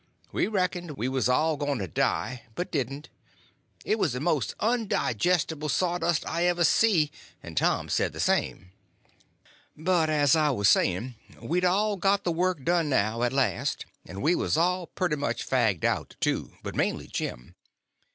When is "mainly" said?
16.75-17.05